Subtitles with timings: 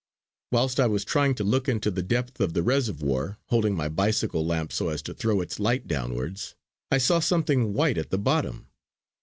[0.51, 4.43] Whilst I was trying to look into the depth of the reservoir, holding my bicycle
[4.43, 6.55] lamp so as to throw its light downwards,
[6.89, 8.65] I saw something white at the bottom.